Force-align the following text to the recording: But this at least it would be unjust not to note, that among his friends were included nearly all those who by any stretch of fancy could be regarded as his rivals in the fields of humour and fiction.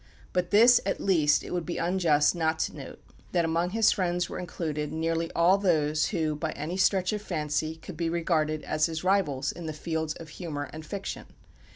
But 0.33 0.49
this 0.49 0.81
at 0.83 0.99
least 0.99 1.43
it 1.43 1.51
would 1.53 1.63
be 1.63 1.77
unjust 1.77 2.33
not 2.33 2.57
to 2.61 2.75
note, 2.75 3.03
that 3.33 3.45
among 3.45 3.69
his 3.69 3.91
friends 3.91 4.27
were 4.27 4.39
included 4.39 4.91
nearly 4.91 5.31
all 5.33 5.59
those 5.59 6.07
who 6.07 6.33
by 6.35 6.53
any 6.53 6.75
stretch 6.75 7.13
of 7.13 7.21
fancy 7.21 7.75
could 7.75 7.97
be 7.97 8.09
regarded 8.09 8.63
as 8.63 8.87
his 8.87 9.03
rivals 9.03 9.51
in 9.51 9.67
the 9.67 9.73
fields 9.73 10.15
of 10.15 10.29
humour 10.29 10.71
and 10.73 10.83
fiction. 10.87 11.27